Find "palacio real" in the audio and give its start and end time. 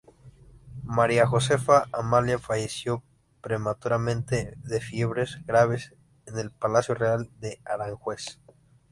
6.49-7.29